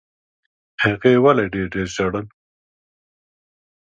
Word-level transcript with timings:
هغې 0.83 1.13
ولي 1.23 1.45
ډېر 1.53 1.67
ډېر 1.73 1.87
ژړل؟ 1.95 2.27